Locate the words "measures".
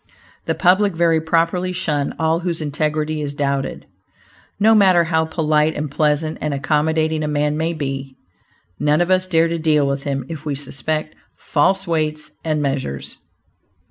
12.63-13.19